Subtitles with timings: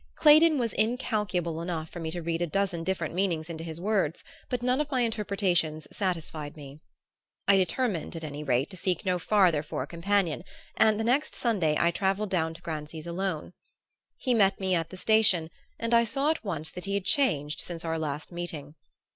[0.15, 4.23] Claydon was incalculable enough for me to read a dozen different meanings into his words;
[4.49, 6.79] but none of my interpretations satisfied me.
[7.47, 10.43] I determined, at any rate, to seek no farther for a companion;
[10.75, 13.53] and the next Sunday I travelled down to Grancy's alone.
[14.17, 17.59] He met me at the station and I saw at once that he had changed
[17.59, 18.73] since our last meeting.